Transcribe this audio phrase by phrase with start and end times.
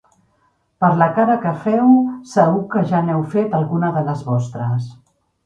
[0.83, 1.91] Per la cara que feu,
[2.31, 4.91] segur que ja n'heu fet alguna de les vostres.